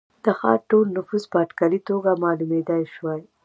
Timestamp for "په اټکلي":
1.31-1.79